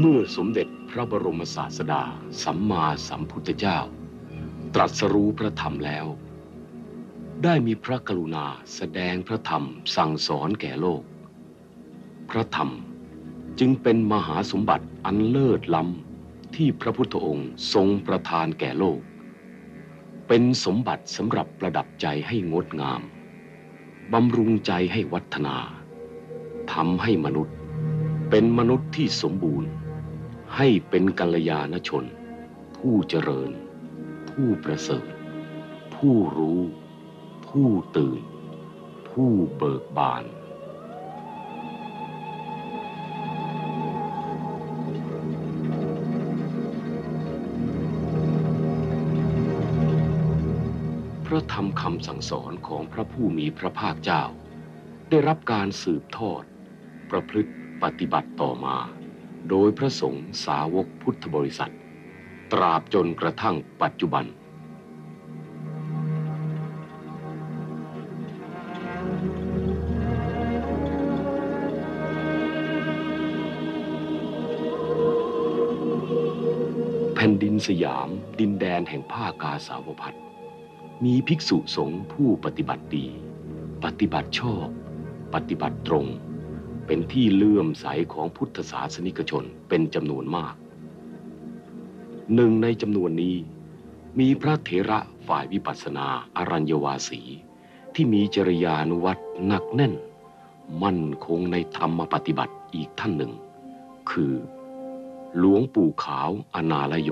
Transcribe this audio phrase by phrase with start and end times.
[0.00, 2.02] เมื่อสมเด็จพระบรมศาสดา
[2.42, 3.78] สัมมาสัมพุทธเจ้า
[4.74, 6.06] ตรัสรู้พระธรรมแล้ว
[7.44, 9.64] ได้มีพระกรุณาแสดงพระธรรม
[9.96, 11.02] สั่งสอนแก่โลก
[12.30, 12.70] พระธรรม
[13.58, 19.00] จึงเป็นมหาสมบัติอันเลิศล้ำที่พระพุทธองค์ทรงประทานแก่โลก
[20.28, 23.02] เป็นสมบัติสำหรับประดับใจให้งดงาม
[24.12, 25.56] บำรุงใจให้วัฒนา
[26.72, 27.54] ทำให้มนุษย์
[28.30, 29.70] เป็นมนุษย์ที่สมบูรณ์
[30.60, 32.04] ให้เป็นกัลยาณชน
[32.76, 33.50] ผู้เจริญ
[34.30, 35.08] ผู้ประเสริฐ
[35.96, 36.60] ผู้รู้
[37.48, 38.20] ผู้ตื่น
[39.10, 40.24] ผู้เบิกบาน
[51.26, 54.22] พระธรรมคำสั่งสอนของพระผู้มีพระภาคเจ้า
[55.10, 56.42] ได้รับการสืบทอด
[57.10, 58.78] ประพฤติปฏิบัติต่อมา
[59.50, 61.72] โดยพระสงฆ์สาวกพุทธบริษัท
[62.52, 64.24] ตราบจนกระทั่งปัจจุบัน
[77.14, 78.08] แผ่นดินสยาม
[78.40, 80.16] ดินแดนแห่งผ้ากาสาวพัด
[81.04, 83.06] มีภิกษุสงฆ์ผู้ปฏิบัติดี
[83.84, 84.66] ปฏิบัติชอบ
[85.34, 86.06] ปฏิบัติตรง
[86.86, 90.54] เป็นที่เลื่อมใสของพุทธศาสนิกชนเป็นจำนวนมาก
[92.34, 93.36] หนึ่งในจำนวนนี้
[94.18, 94.98] มีพระเถระ
[95.28, 97.20] ฝ่ายวิปัสสนาอารัญยวาสี
[97.94, 99.94] ที่มีจริยานุวัตหนักแน่น
[100.82, 103.32] มั่นคงในธรรมปฏิบัติอีกท่านหนึ่ง
[104.10, 104.34] คือ
[105.38, 107.10] หลวงปู่ขาวอนาลโย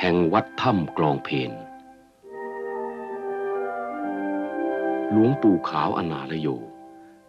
[0.00, 1.52] แห่งวัดถ้ำกลองเพน
[5.10, 6.48] หลวงปู่ขาวอนาลโย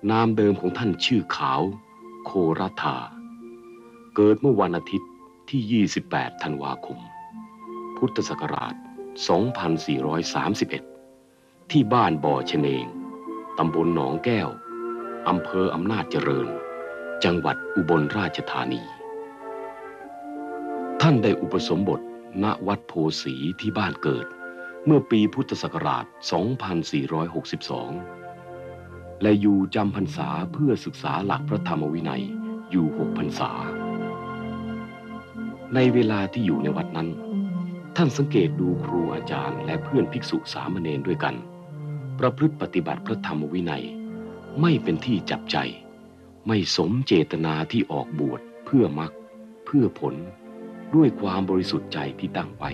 [0.09, 1.61] นามเดิมของท่านชื่อขาว
[2.25, 2.97] โครัธา
[4.15, 5.11] เกิดเมื่อวันอาทิตย์
[5.49, 6.99] ที่ 28 ธันวาคม
[7.97, 8.75] พุทธศักราช
[10.87, 12.85] 2431 ที่บ้านบ่อชเนง
[13.57, 14.49] ตำบลหนองแก้ว
[15.29, 16.47] อำเภออำนาจเจริญ
[17.23, 18.81] จังหวัดอุบลราชธานี
[21.01, 22.01] ท่านได้อุปสมบท
[22.43, 24.25] ณวัดโพสีที่บ้านเกิด
[24.85, 28.20] เมื่อปีพุทธศักราช 2462
[29.21, 32.23] และอยู่จำพรรษาเพื่อศึกษาหลักพระธรรมวินัย
[32.71, 33.51] อยู่หกพรรษา
[35.75, 37.09] ในเวลาที่อยู่ในวัดนั้น
[37.95, 41.35] ท่านสังเกตดูครูอาจารย์และเพื่อนภิกษุสามเณรด้วยกัน
[42.19, 43.85] ประพฤติปฏิบัติพระธรรมวินัย
[44.61, 45.57] ไม่เป็นที่จับใจ
[46.47, 49.11] ไม่สมเจตนาที่ออกบวชเพื่อมรรค
[49.65, 50.15] เพื่อผล
[50.95, 52.71] ด้วยความบริสุทธิ์ใจที่ตั้งไว้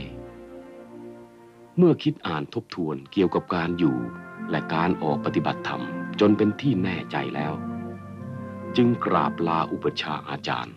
[1.78, 3.98] เมื่อคิดอ่านทบทวนเกี่ยวกับการอยู่
[4.52, 5.84] และการออกปฏิบัติธรรม
[6.20, 7.54] จนเป็นที่แน่ใจแล้ว
[8.76, 10.76] จึงกราบลาอุปชาอาจารย์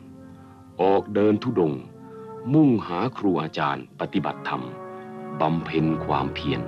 [0.83, 1.75] ออกเดินทุดง
[2.53, 4.65] มุ่งหาครูอาจารย์ปฏิบัติธรรม
[5.41, 6.61] บำเพ็ญความเพียร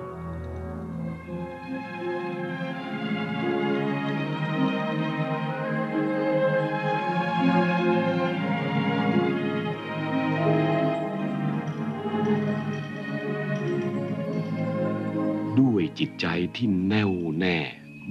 [15.60, 17.58] ด้วยจิตใจที่แน่วแน่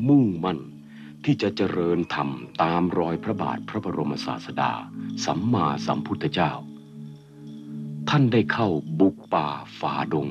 [0.07, 0.59] มุ่งมั่น
[1.23, 2.29] ที่จะเจริญธรรม
[2.63, 4.71] ตามรอยพระบาทพระบรมศาสดา
[5.25, 6.51] สัมมาสัมพุทธเจ้า
[8.09, 8.69] ท่านได้เข้า
[8.99, 9.47] บุกป่า
[9.79, 10.27] ฝ่าดง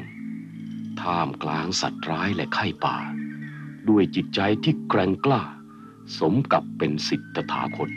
[1.01, 2.97] ท่ามกลางสัตว์ร้ายและไข้ป่า
[3.89, 5.43] ด้วยจิตใจที่แกร่งกล้า
[6.19, 7.89] สมกับเป็นสิทธถาคต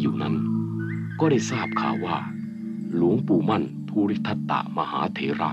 [0.00, 0.34] อยู่นั้น
[1.20, 2.18] ก็ได้ทราบข่าวว่า
[2.96, 5.50] หลวงปู่มั่นภูริทัตตะมหาเถระ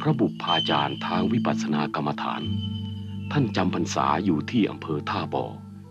[0.00, 2.42] พระบุพาจารย์ทางวิปัสสนากรรมฐาน
[3.32, 5.44] ท่านจำพรรษาอยู่ที่อำเภอท่าบ่อ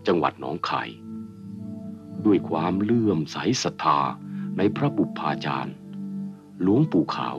[0.06, 0.88] จังหวัดหนองคาย
[2.24, 3.98] ด้วยความเลื่อมใสศรัทธา
[4.56, 5.74] ในพระบุพาจารย์
[6.62, 7.36] หลวงปู่ขาว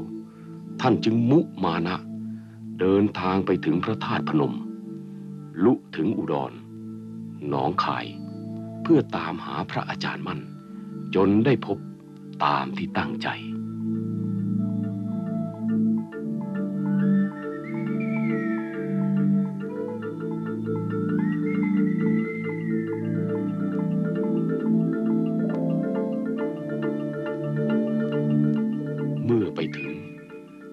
[0.82, 1.98] ท่านจึงมุมานะ
[2.80, 4.54] เดินทางไปถึงพระธาตุพนม
[5.64, 6.52] ลุถึงอุดร
[7.48, 8.06] หนองคาย
[8.92, 10.40] พื่อตามหาพระอาจารย์มั่น
[11.16, 11.78] จนได้พบ
[12.46, 29.92] ตามที่ตั้งใจ เมื่อไปถึง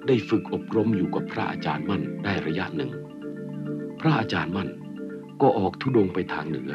[0.07, 2.91] ได้ฝึกอบรมอยู่กับพระอาจารย์มั่นได้ระยะหนึ่ง
[4.01, 4.69] พระอาจารย์มั่น
[5.41, 6.75] ก็ออกทุดงไปทางเหนือ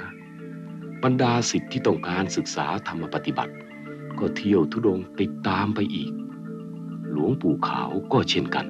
[1.04, 3.54] บรรดาสิทธิ์ที่ต้องการศึกษาธรรมปฏิบัติ
[4.19, 6.12] ก็เที่ยวทุดงติดตามไปอีก
[7.12, 8.66] หลวงปู่ขาวก็เช่นกัน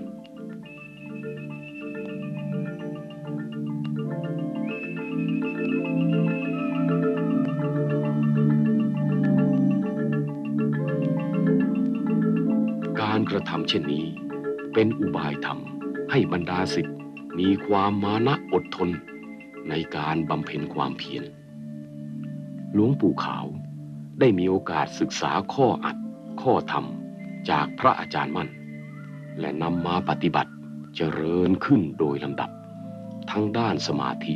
[13.02, 14.06] การกระทำเช่นนี้
[14.74, 15.60] เป็นอุบายธรรม
[16.12, 16.98] ให้บรรดาสิทธิ์
[17.40, 18.90] มีความมานะอดทน
[19.70, 21.24] ในการบำเพ็ญความเพียร
[22.74, 23.45] หลวงปู่ขาว
[24.19, 25.98] ได้มีโอกาสศึกษาข้ออัด
[26.42, 26.86] ข้อธรรม
[27.50, 28.50] จากพระอาจารย์มั่น
[29.39, 30.51] และนำมาปฏิบัติ
[30.95, 32.50] เจริญขึ้นโดยลำดับ
[33.31, 34.36] ทั้งด้านสมาธิ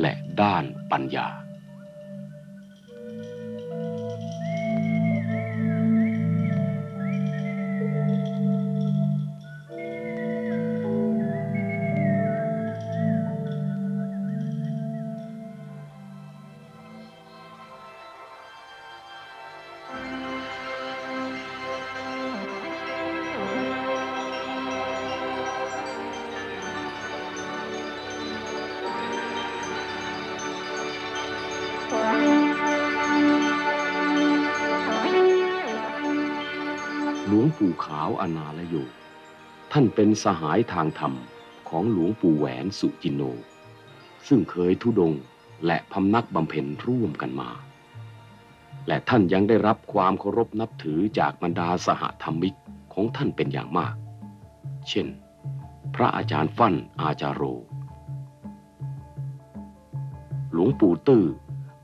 [0.00, 0.12] และ
[0.42, 1.28] ด้านปัญญา
[37.84, 38.74] ขาวอนาลโย
[39.72, 41.14] ท่านเป็นสหายทางธรรม
[41.68, 43.22] ของหลวงปู่แหวนสุจินโน
[44.28, 45.12] ซึ่งเคยทุดง
[45.66, 47.50] และพำนักบำเพ็ญร่วมกันมา
[48.86, 52.54] และท่านยังได้รับความเคารพนับถือจากบรรดาสหธรรมิก
[52.94, 53.94] ของท่านเป็นอย่างมาก
[54.88, 55.06] เช่น
[55.94, 57.42] พระอาจารย์ฟั่นอาจารโร
[60.52, 61.24] หลวงปู่ตื้อ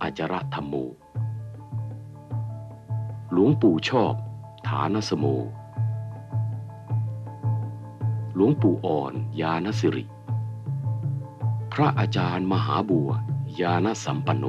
[0.03, 0.75] อาจารธรรมโม
[3.33, 4.15] หลวงปู่ชอบ
[4.69, 5.27] ฐานสโม
[8.41, 10.05] หลวงปู่อ่อนยานสิริ
[11.73, 13.11] พระอาจารย์มหาบัว
[13.61, 14.45] ยานสัมปันโน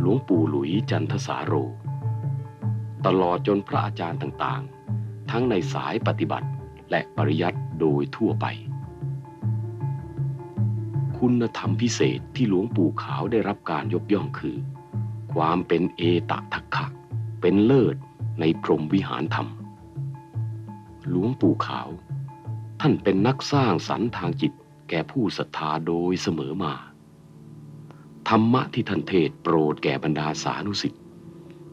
[0.00, 1.52] หลวงปู่หลุยจันทสาโร
[3.06, 6.48] ตลอดจนพระอาจารย์ต่างๆ ทั้งในสายปฏิบัติ
[6.90, 8.46] และปริยัติโดยทั่วไป
[11.18, 14.56] คุณธรรมพิเศษที่หลวงปู่ขาวได้รับการยกย่องคือ
[15.34, 16.86] ความเป็นเอตทัคคะ
[17.40, 17.96] เป็นเลิศ
[18.40, 19.48] ในพรมวิหารธรรม
[21.14, 21.88] หลวงปู่ขาว
[22.80, 24.52] ท่านเป็นนักสร้างสรรค์ทางจิต
[24.88, 26.74] แก่ผู้ศรัทธาโดยเสมอมา
[28.28, 31.02] ธรรมะที่ท่านเทศโปรดแก่บรรดาสานุสิทธิ์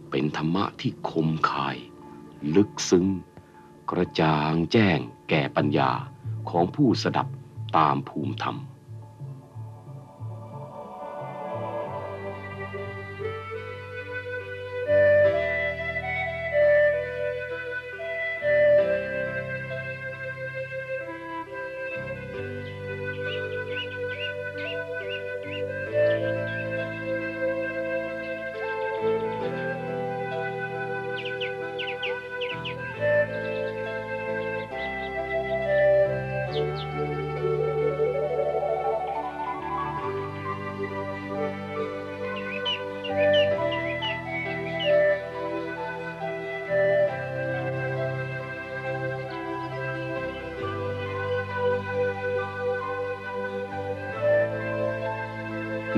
[0.09, 1.77] เป็นธรรมะที่คมคาย
[2.55, 3.05] ลึกซึ้ง
[3.91, 4.97] กระจ่างแจ้ง
[5.29, 5.91] แก่ปัญญา
[6.49, 7.27] ของผู้สดับ
[7.77, 8.57] ตามภูมิธรรม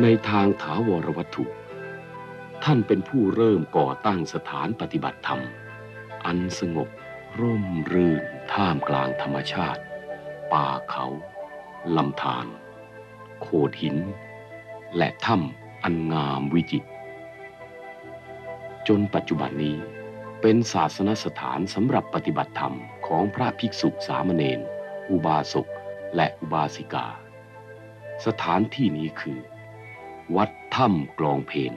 [0.02, 1.46] ในทางถาวรวัตถุ
[2.64, 5.42] ท่านเป็นผู้เริ่มก่อตั้งสถานปฏิบัติธรรม
[6.26, 6.90] อันสงบ
[7.40, 9.82] ร่มรื่นท่ามกลางธรรมชาติ
[10.54, 11.06] ป่าเขา
[11.98, 12.46] ลำธาร
[13.42, 13.98] โขดหิน
[14.98, 16.88] และถ้ำอันงามวิจิตร
[18.88, 19.78] จนปัจจุบันนี้
[20.42, 22.76] เป็นศาสนสถานสำหรับปฏิบัติธรรม
[23.08, 24.66] ของพระภิกษุสามเณร
[25.10, 25.68] อุบาสก
[26.16, 27.08] และอุบาสิกา
[28.26, 29.40] สถานที่นี้คือ
[30.38, 31.74] วัดถ้ำกลองเพน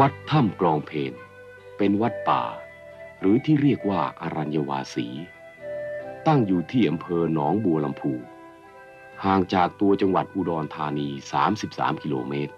[0.00, 1.12] วัดถ้ำกลองเพน
[1.78, 2.42] เป็นวัดป่า
[3.20, 5.06] หรือที่เรียกว่าอารัญญวาสี
[6.26, 8.12] ตั้งอยู่ที่อำเภอหนองบัวลำพู
[9.24, 11.08] ห่างจากตัวจังหวัดอุดรธานี
[11.56, 12.54] 33 กิโลเมตร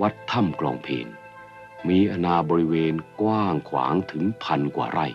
[0.00, 1.08] วัดถ้ำกลองเพน
[1.88, 5.06] มีอนาบริเวณกว้างขวางถึงพันกว่าไร่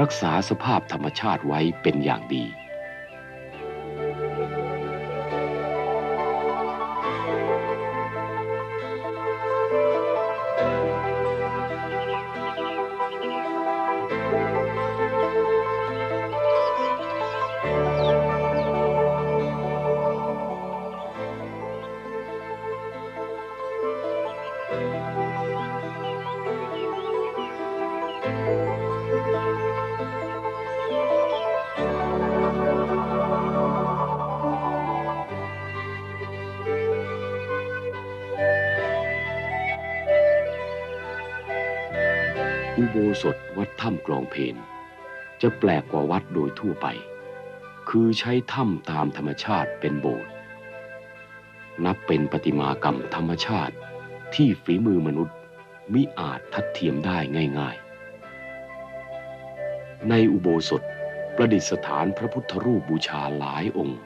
[0.00, 2.44] รักษาสภาพธรรมชาติไว้เป็นอย่างดี
[43.22, 44.56] สถวัดถ้ำกลองเพน
[45.42, 46.86] จะแปลกกว่าวัดโดยทั่วไป
[47.88, 50.30] คือใช้ถ้ำตามธรรมชาติเป็นโบสถ์
[51.84, 53.74] นับเป็นประติมากรรมธรรมชาติ
[54.34, 55.36] ที่ฝีมือมนุษย์
[55.92, 57.18] มิอาจทัดเทียมได้
[57.58, 60.82] ง่ายๆ ในอุโบสถ
[61.36, 64.00] ประดิษฐานพระพุทธรูปบูชาหลายองค์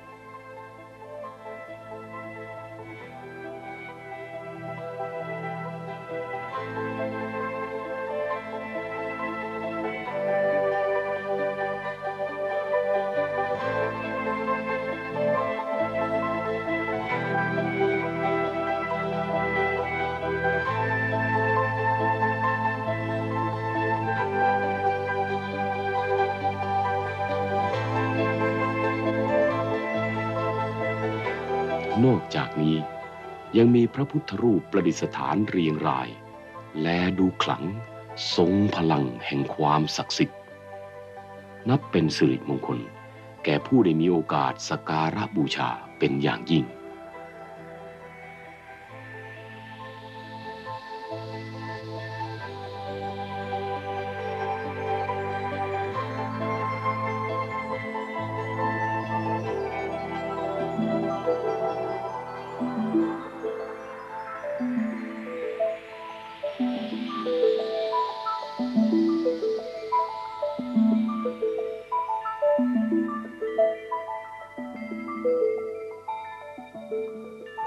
[32.04, 32.76] นอกจากนี้
[33.56, 36.08] ยังมีพระพุทธรูปประดิษฐานเรียงราย
[36.82, 37.64] และดูขลัง
[38.36, 40.38] ทรงพลังแห่งความศักดิ์สิทธิ์
[41.68, 42.78] นับเป็นสิริมงคล
[43.44, 46.64] แก่ผู้ได้มีโอกาสสักการะบูชาเป็นอย่างยิ่ง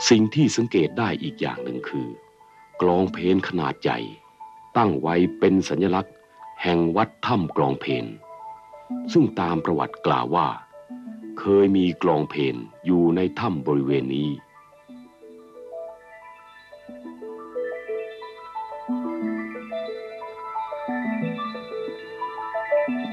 [0.08, 2.08] สิ่งที่สังเกตได้อีกอย่างหนึ่งคือ
[2.82, 4.00] กลองเพนขนาดใหญ่
[4.78, 6.16] ตั้งไว้เป็นสัญลักษณ์
[6.62, 8.06] แห่งวัดถ้ำกลองเพน
[9.12, 10.48] ซึ่งตามประวัติกล่าวว่า
[11.40, 14.30] เคยมีกลองเพนอยู่ในถ้ำบริเวณนี้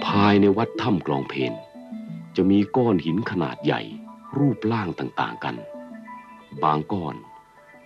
[0.04, 1.52] ภายในวัดถ้ำกลองเพน
[2.36, 3.82] จะมีก้อนหินขนาดใหญ่
[4.38, 5.56] รูปร่างต่างๆกัน
[6.64, 7.16] บางก้อน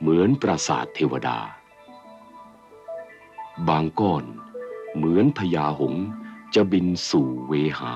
[0.01, 1.39] เหมือนปราสาทเทวดา
[3.69, 4.25] บางก้อน
[4.95, 5.95] เหมือนพญาหง
[6.55, 7.95] จะบินสู่เวหา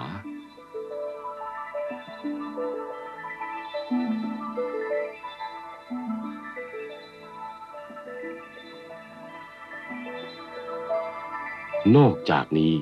[11.97, 12.75] นอกจากนี้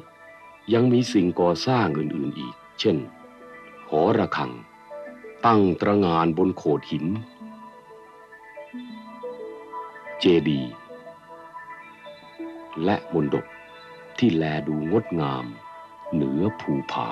[0.72, 2.96] ยังมีสิ่งก่อสร้างอื่น ๆอีก เช่น
[3.88, 4.52] หอระฆัง
[5.46, 7.06] ตั้งตระงานบนโขดหิน
[10.24, 10.72] เจดีย์
[12.84, 13.46] และมนดบ
[14.18, 15.44] ที่แลดูงดงาม
[16.12, 17.08] เหนือภูผา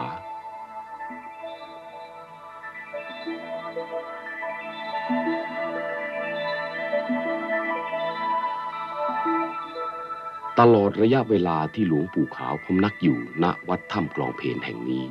[10.59, 15.05] ตลอดระยะเวลาที่หลวงปู่ขาวพำนักอยู่ณวัดถ้ำกลองเพนแห่งนี้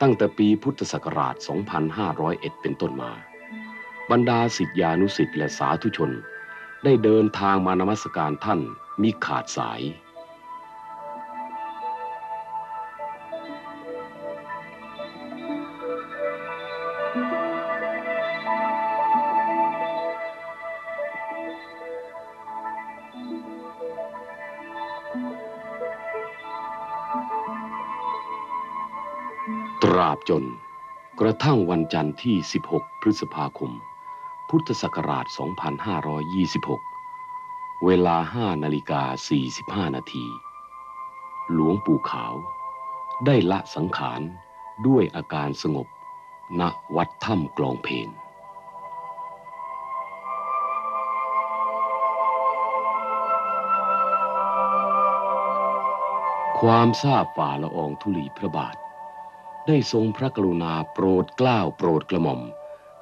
[0.00, 1.34] ตั้งแต่ปีพุทธศักราช
[1.98, 3.12] 2501 เป็นต้นมา
[4.10, 6.12] บรรดาศิษยานุศิษย์และสาธุชน
[6.84, 8.60] ได้เดินทางมานมัสการท่าน
[9.02, 9.82] มิขาดสาย
[29.82, 30.44] ตราบจน
[31.20, 32.36] กระทั่งวันจันทร์ที่
[32.70, 33.72] 16 พฤษภาคม
[34.54, 35.26] พุทธศักราช
[36.90, 39.02] 2526 เวลา 5 นาฬิกา
[39.48, 40.26] 45 นาที
[41.52, 42.34] หลวงปู่ขาว
[43.26, 44.20] ได้ละสังขาร
[44.86, 45.88] ด้วยอาการสงบ
[46.60, 46.62] ณ
[46.96, 48.08] วัดถ้ำกลองเพน
[56.60, 58.76] ความทราบฝ่าละอองธุลีพระบาท
[59.66, 62.42] ได้ทรงพระกรุณาโปรดเกล้าโปรดกระหม่อม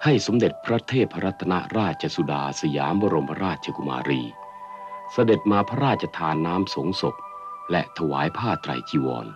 [0.05, 4.23] ให้สมเด็จพระเทพรัตนราชสุดาสยามบรมราชกุมารี
[5.13, 7.15] เสด็จมาพระราชทานน้ำสงศพ
[7.71, 9.27] และถวายผ้าไตรจีวร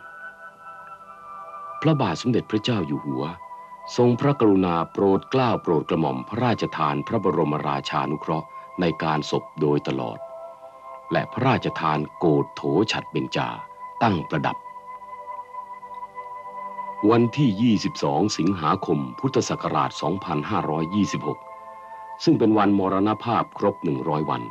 [1.82, 3.24] พระบาทสมเด็จพระเจ้าอยู่หัว
[3.96, 8.46] ทรงพระกรุณาโปรดเกล้าโปรดกระหม่อมพระราชทานพระบรมราชานุเคราะห์
[8.80, 10.18] ในการศพโดยตลอด
[11.12, 13.48] และพระราชทานโกดโถฉัดเบญจา
[14.02, 14.56] ตั้งประดับ
[17.10, 19.90] วันที่ 22 สิงหาคม พุทธศักราช
[21.46, 24.42] 2526 ซึ่งเป็นวันมรณภาพครบ 100 วัน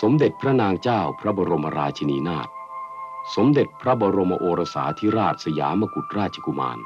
[0.00, 2.48] สมเด็จพระนางเจ้าพระบรมราชินีนาถ
[3.36, 6.78] สมเด็จพระบรมโอรสาธิราชสยามกุฎราชกุมาร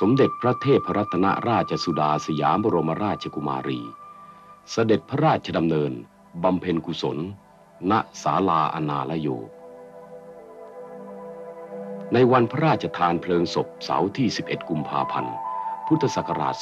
[0.00, 3.80] สมเด็จพระเทพรัตนราชสุดาสยามบรมราชกุมารี
[4.70, 5.92] เสด็จพระราชดำเนิน
[6.42, 7.18] บำเพ็ญกุศล
[7.90, 7.92] ณ
[8.22, 9.30] ศาลาอนาลโย
[12.14, 15.34] ในวันพระราชทานเพลิงศพเสาร์ที่ 11 กุมภาพันธ์
[15.86, 16.54] พุทธศักราช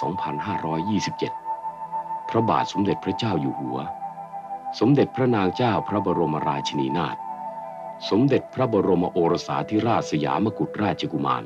[1.51, 3.79] 2527 พระบาทสมเด็จพระเจ้าอยู่หัว
[4.81, 7.17] สมเด็จพระนางเจ้าพระบรมราชินีนาถ
[8.11, 11.45] สมเด็จพระบรมโอรสาธิราชสยามกุฎราชกุมาร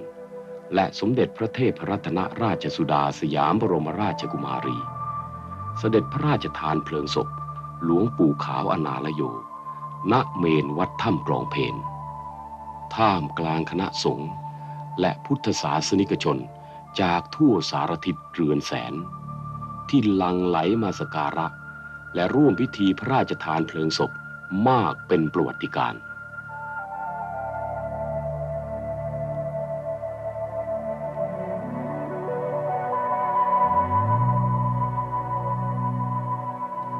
[0.74, 4.78] และสมเด็จพระเทพรัตนราชสุดาสยามบรมราชกุมารี
[5.78, 7.28] เสด็จพระราชทานเพลิงศพ
[7.84, 9.22] หลวงปู่ขาวอนาลโย
[10.12, 11.76] ณ เมนวัดถ้ำกลองเพน
[12.96, 14.30] ท่ามกลางคณะสงฆ์
[15.00, 16.38] และพุทธศาสนิกชน
[17.00, 18.94] จากทั่วสารทิศเรือนแสน
[19.88, 21.46] ที่ลังไหลมาสการะ
[22.14, 24.10] และร่วมพิธีพระราชทานเพลิงศพ
[24.68, 26.02] มากเป็นประวัติการณ์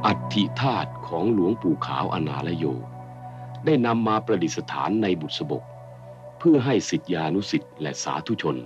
[0.06, 2.64] อัฐิธาตุของหลวงปู่ขาวอนาลโย
[3.64, 5.64] ได้นำมาประดิษฐานในบุษบก
[6.38, 8.56] เพื่อให้สิทธิานุสิทธิ์และสาธุชน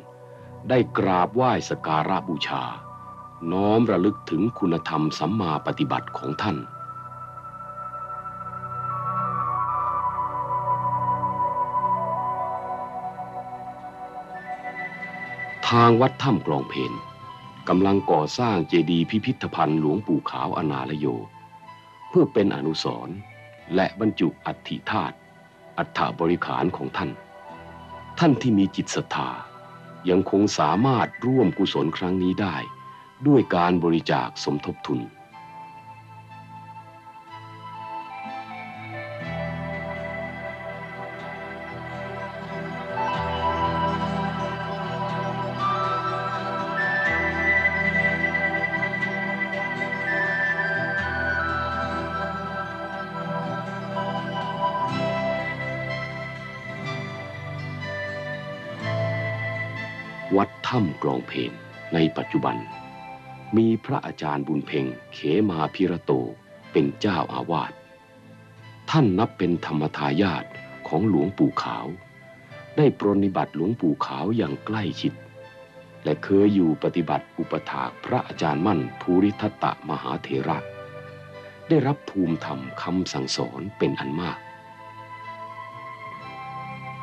[0.68, 2.62] ได้กราบไหว้สการะบูชา
[3.52, 6.58] น้อมระลึกถึงคุณธรรมสัมมาปฏิบัติของท่าน
[15.68, 16.92] ทางวัดถ้ำกลองเพน
[17.68, 21.06] กำลังก่อสร้างเจดีย์พิพิธภัณฑ์หลวงปู่ขาวอนาลโย
[22.08, 23.16] เพื่อเป็นอนุสรณ์
[23.74, 25.16] และบรรจุอัฐิธาตุ
[25.78, 27.10] อัฐบริขารของท่าน
[28.18, 29.30] ท่านที่มีจิตศรัทธา
[30.10, 32.56] ยังคงสามารถร่วมกุศลครั้งนี้ได้
[33.26, 35.00] ด้วยการบริจาคสมทบทุน
[60.76, 61.52] ถ้ำกลองเพลน
[61.94, 62.56] ในปัจจุบัน
[63.56, 65.18] มีพระอาจารย์บุญเพ็งเข
[65.50, 66.12] มาพิระโต
[66.72, 67.72] เป็นเจ้าอาวาส
[68.90, 70.44] ท่านนับเป็นธรรมทายาท
[70.88, 71.86] ของหลวงปู่ขาว
[72.76, 75.12] ได้ปรนนิบัติหลวงปู่ขาวอย่างใกล้ชิด
[76.04, 80.58] และเคยอยู่ปฏิบัติอุปถากพระอาจารย์มั่นภูริทัตตมหาเถระ
[81.68, 84.38] ได้รับภูมิธรรมคำสั่งสอนเป็นอันมาก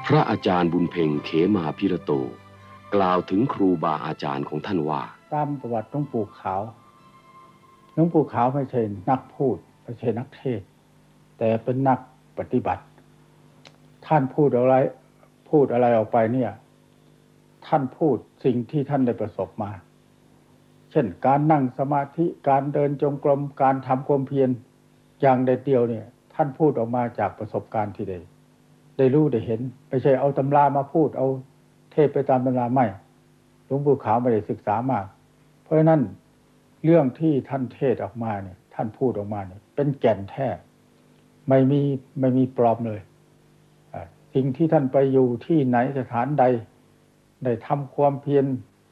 [0.05, 2.13] พระอาจารย์บุญเพ็งเขมาพิระโต
[2.95, 5.01] กล่าวถึงครูบาอาจารย์ของท่านว่า
[5.33, 6.61] ตามประวัติหลวงปู่ขาว
[7.93, 10.61] หลวงปู่ขาวไม่ใช่นักพูดไม่ใช่นักเทศ
[11.37, 11.99] แต่เป็นนัก
[12.37, 12.83] ปฏิบัติ
[14.07, 14.75] ท่านพูดอะไร
[15.49, 16.51] พูดอะไรออกไปเนี่ย
[17.67, 19.71] ท่านพูดสิ่งที่ท่านได้ประสบมา
[20.91, 24.49] เช่นการนั่งสมาธิการเดินจงกรมการทำความเพียร
[25.21, 28.19] อย่างเด็ดเดียวเนี่ย ท่านพูดออกมาจากประสบการณ์ที่ได้
[28.97, 31.27] ได้รู้ได้เห็น ไม่ใช่เอาตำรามาพูดเอา
[31.91, 32.85] เทศไปตามตำราไม่
[33.65, 35.05] หลวงปู่ขาวไม่ได้ศึกษามาก
[35.63, 36.01] เพราะฉะนั้น
[36.83, 40.47] เรื่องที่ท่านเทศออกมาเนี่ย ท่านพูดออกมาเนี่ย เป็นแก่นแท้
[41.47, 41.81] ไม่มี
[42.19, 43.01] ไม่มีปลอมเลย
[44.33, 46.43] สิ่งที่ท่านไปอยู่ที่ไหนสถานใด
[47.43, 48.45] ได้ทำความเพียร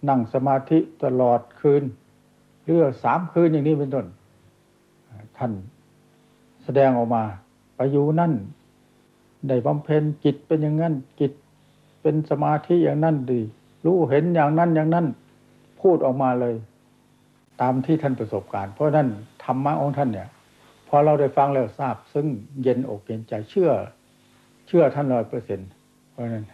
[0.09, 1.83] นั่งสมาธิตลอดคืน
[2.65, 4.05] เรื่อสามคืนอย่างนี้เป็นต้น
[5.37, 5.51] ท่าน
[6.63, 7.23] แสดงออกมา
[7.75, 8.33] ไปอยู่นั่น
[9.47, 11.31] ได้บำเพ็ญจิตเป็นอย่างนั้นจิต
[12.07, 13.41] เป็นสมาธิอย่างนั้นดี
[13.85, 15.05] รู้เห็นอย่างนั้นอย่างนั้น
[15.81, 16.55] พูดออกมาเลย
[17.61, 19.07] ตามที่ท่านประสบการณ์ เพราะฉะนั้น
[19.43, 20.29] ธรรมะของท่านเนี่ย
[20.87, 22.27] พอเราได้ฟังแล้วทราบ ซึ่ง
[22.63, 23.71] เย็นอกเย็นใจเชื่อ
[24.67, 25.69] เชื่อท่านร้อยเปอร์เซ็นต์
[26.11, 26.45] เพราะนั้น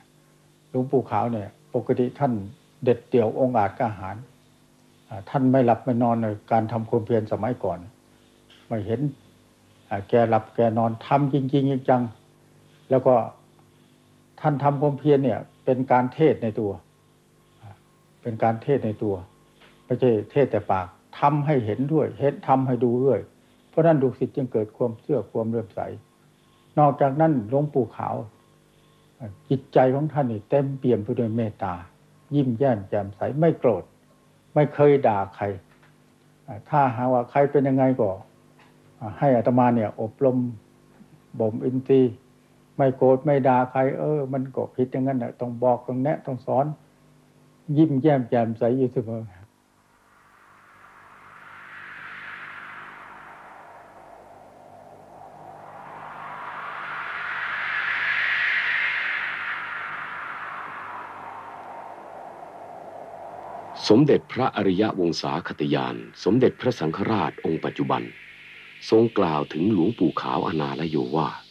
[0.70, 2.34] หลวงปู่ขาวเนี่ย ปกติท่าน
[2.84, 4.16] เด็ดเดี่ยวองค์อาจกล้าหาญ
[5.30, 7.80] ท่านไม่หลับไม่นอนในการทำความเพียรสมัยก่อน
[8.68, 9.02] ไม่เห็น
[10.10, 12.02] แกหลับแกนอนทำจริง ๆ จัง
[12.90, 13.16] แล้วก็
[14.44, 16.72] ท่านทำความเพียรเนี่ย เป็นการเทศในตัว
[18.22, 19.16] เป็นการเทศในตัว
[19.86, 20.88] ไม่ใช่เทศแต่ปาก
[21.20, 23.20] ทำให้เห็นด้วยเห็นทำให้ดูด้วย
[23.70, 25.80] เพราะนั้นดูสิทธิ์จึงเกิดความเชื่อความเลื่อมใส
[26.80, 28.16] นอกจากนั้นหลวงปู่ขาว
[29.50, 31.74] จิตใจของท่านนี่เต็มเปี่ยมไปด้วยเมตตา
[32.36, 33.84] ยิ้มแย้มแจ่มใสไม่โกรธ
[34.54, 35.46] ไม่เคยด่าใคร
[36.70, 38.10] ถ้าหาว่าใครเป็นยังไงก็
[39.20, 40.38] ให้อาตมาเนี่ย อบรม
[41.40, 42.14] บ่มอินทรีย์
[42.78, 46.66] ไม่โกรธไม่ด่าใคร เออ มันก็ผิดอย่างนั้นนะต้องบอกต้องแนะต้องสอน
[47.78, 49.24] ยิ้มแย้มแจ่มใสอยู่เสมอ
[63.90, 68.04] สมเด็จพระอริยวงศาคตยาน สมเด็จพระสังฆราชองค์ปัจจุบัน
[68.90, 71.43] ทรงกล่าวถึงหลวงปู่ขาวอนาลโยว่า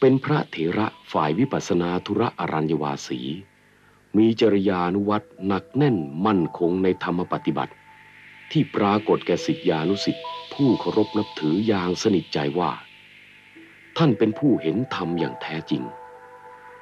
[0.00, 3.20] เป็นพระเถระฝ่ายวิปัสนาธุระอรัญญวาสี
[4.16, 7.74] มีจริยานุวัตหนักแน่นมั่นคงในธรรมปฏิบัติ
[8.50, 10.22] ที่ปรากฏแก่สิทธิานุสิทธิ
[10.54, 12.72] ผู้เคารพนับถืออย่างสนิทใจว่า
[13.96, 15.82] ท่านเป็นผู้เห็นธรรมอย่างแท้จริง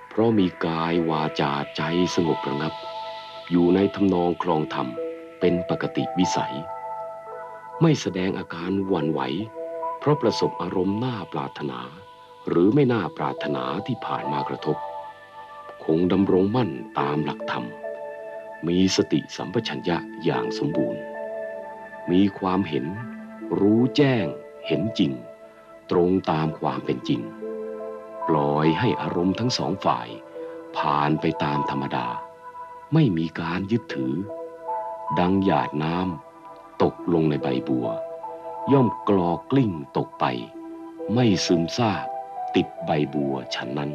[0.09, 1.83] เพราะมีกายวาจาใจ
[2.15, 2.75] สงบระงับ
[3.51, 4.89] อยู่ในทำนองคลองธรรม
[5.41, 6.55] เป็นปกติวิสัย
[7.83, 9.21] ไม่แสดงอาการหวั่นไหว
[9.99, 11.81] เพราะประสบอารมณ์น่าปรารถนา
[12.49, 14.77] หรือไม่น่าปรารถนาที่ผ่านมากระทบ
[15.85, 17.67] คงดำรงมั่นตามหลักธรรม
[18.69, 21.03] มีสติสัมปชัญญะอย่างสมบูรณ์
[22.11, 22.87] มีความเห็น
[23.61, 24.25] รู้แจ้ง
[24.67, 25.13] เห็นจริง
[25.91, 27.21] ตรงตามความเป็นจริง
[28.29, 30.09] ปล่อยให้อารมณ์ทั้งสองฝ่าย
[30.77, 32.07] ผ่านไปตามธรรมดา
[32.95, 34.15] ไม่มีการยึดถือ
[35.19, 37.87] ดังหยาดน้ำตกลงในใบบัว
[38.73, 40.25] ย่อมกรอกกลิ้งตกไป
[41.15, 42.07] ไม่ซึมซาบ
[42.57, 43.93] ติดใบบัวฉันนั้น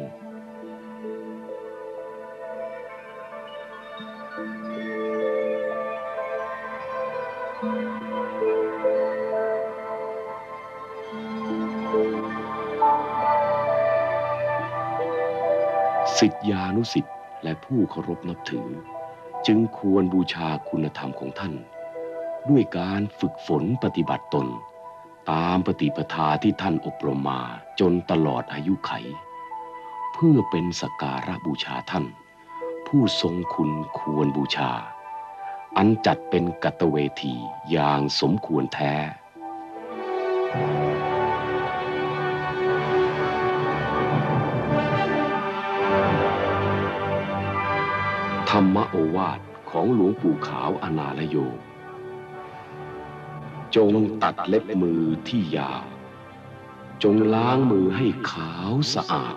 [16.18, 18.68] สิทธิานุสิทธิ์และผู้เคารพนับถือ
[19.46, 21.54] จึงควรบูชาคุณธรรมของท่าน
[22.50, 24.48] ด้วยการฝึกฝนปฏิบัติตน
[25.30, 27.40] ตามปฏิปทาที่ท่านอบรมมา
[27.80, 28.92] จนตลอดอายุไข
[30.12, 32.06] เพื่อเป็นสการะบูชาท่าน
[32.86, 34.70] ผู้ทรงคุณควรบูชา
[35.76, 37.34] อันจัดเป็นกัตเวที
[37.70, 38.94] อย่างสมควรแท้
[48.50, 51.36] ธรรมโอวาทของหลวงปู่ขาวอนาลโย
[53.76, 55.84] จงตัดเล็บมือที่ยาว
[57.02, 59.36] จงล้างมือให้ขาวสะอาด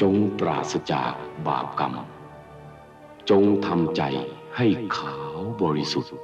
[0.00, 1.14] จงปราศจาก
[1.46, 1.94] บาปกรรม
[3.30, 4.02] จงทำใจ
[4.56, 4.66] ให้
[4.98, 6.14] ขาวบริสุทธิ์